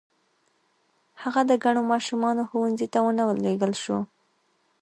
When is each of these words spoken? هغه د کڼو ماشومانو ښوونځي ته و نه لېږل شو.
هغه 1.21 1.41
د 1.49 1.51
کڼو 1.63 1.81
ماشومانو 1.91 2.47
ښوونځي 2.49 2.87
ته 2.93 2.99
و 3.01 3.07
نه 3.17 3.23
لېږل 3.43 3.73
شو. 3.83 3.97